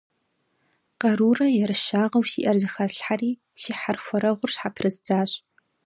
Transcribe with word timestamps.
Къарурэ 0.99 1.47
ерыщагъыу 1.61 2.23
сиӏэр 2.31 2.57
зэхэслъхьэри, 2.61 3.31
си 3.61 3.71
хьэрхуэрэгъур 3.79 4.51
щхьэпрыздзащ. 4.53 5.31